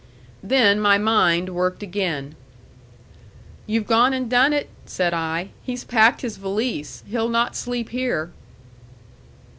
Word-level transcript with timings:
Then 0.41 0.79
my 0.79 0.97
mind 0.97 1.49
worked 1.49 1.83
again. 1.83 2.33
"You've 3.67 3.85
gone 3.85 4.13
and 4.15 4.27
done 4.27 4.51
it," 4.51 4.71
said 4.87 5.13
I. 5.13 5.49
"He's 5.61 5.83
packed 5.83 6.21
his 6.23 6.37
valise. 6.37 7.03
He'll 7.07 7.29
not 7.29 7.55
sleep 7.55 7.89
here." 7.89 8.31